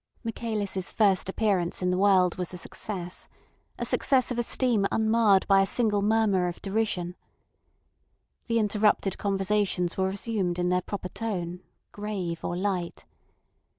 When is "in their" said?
10.57-10.81